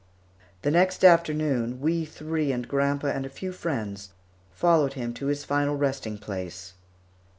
The 0.63 0.71
next 0.71 1.05
afternoon, 1.05 1.79
we 1.79 2.05
three 2.05 2.51
and 2.51 2.67
grandpa 2.67 3.09
and 3.09 3.23
a 3.23 3.29
few 3.29 3.51
friends 3.51 4.09
followed 4.51 4.93
him 4.93 5.13
to 5.13 5.27
his 5.27 5.45
final 5.45 5.75
resting 5.75 6.17
place. 6.17 6.73